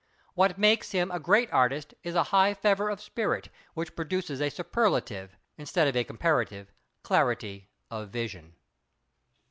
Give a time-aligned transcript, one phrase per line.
[0.33, 4.49] What makes him a great artist is a high fervour of spirit, which produces a
[4.49, 6.71] superlative, instead of a comparative,
[7.03, 8.55] clarity of vision.